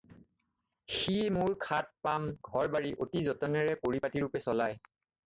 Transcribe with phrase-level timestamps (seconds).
[0.93, 4.81] সি মোৰ খাত পাম ঘৰ-বাৰি অতি যতনেৰে পৰিপাটীৰূপে চলায়।